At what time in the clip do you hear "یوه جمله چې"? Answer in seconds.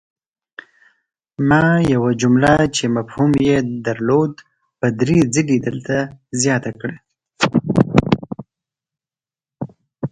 1.93-2.83